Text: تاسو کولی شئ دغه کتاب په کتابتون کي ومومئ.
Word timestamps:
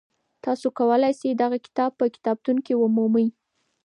تاسو 0.43 0.67
کولی 0.77 1.11
شئ 1.19 1.31
دغه 1.43 1.57
کتاب 1.65 1.91
په 1.99 2.05
کتابتون 2.15 2.57
کي 2.65 2.73
ومومئ. 2.77 3.27